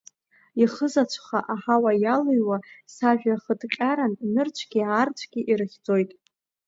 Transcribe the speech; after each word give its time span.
Ихызаҵәха 0.63 1.39
аҳауа 1.53 1.91
иалыҩуа 2.03 2.57
сажәа 2.93 3.41
хыҭҟьаран 3.43 4.13
нырцәгьы 4.33 4.81
аарцәгьы 4.85 5.41
ирыхьӡоит. 5.51 6.11